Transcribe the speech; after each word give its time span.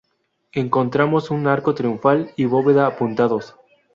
Encontramos 0.53 1.29
un 1.29 1.45
arco 1.45 1.75
triunfal 1.75 2.31
y 2.35 2.45
bóveda 2.45 2.87
apuntados. 2.87 3.55